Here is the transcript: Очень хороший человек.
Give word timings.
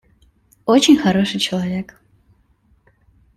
Очень 0.65 0.97
хороший 0.97 1.39
человек. 1.39 2.01